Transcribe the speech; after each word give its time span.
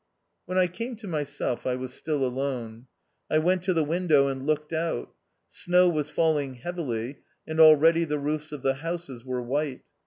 When 0.47 0.57
I 0.57 0.65
came 0.65 0.95
to 0.95 1.07
myself 1.07 1.67
I 1.67 1.75
was 1.75 1.93
still 1.93 2.25
alone. 2.25 2.87
I 3.29 3.37
went 3.37 3.61
to 3.65 3.73
the 3.75 3.83
window 3.83 4.29
and 4.29 4.47
looked 4.47 4.73
out. 4.73 5.13
Snow 5.47 5.89
was 5.89 6.09
falling 6.09 6.55
heavily, 6.55 7.19
and 7.47 7.59
already 7.59 8.03
the 8.03 8.17
roofs 8.17 8.51
of 8.51 8.63
the 8.63 8.73
houses 8.81 9.23
were 9.23 9.43
white. 9.43 9.81